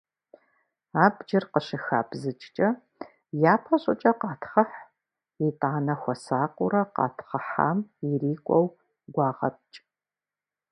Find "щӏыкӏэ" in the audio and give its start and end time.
3.81-4.11